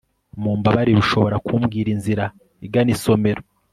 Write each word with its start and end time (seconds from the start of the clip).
mumbabarire, 0.41 0.99
ushobora 1.05 1.37
kumbwira 1.45 1.87
inzira 1.95 2.25
igana 2.65 2.91
isomero 2.95 3.41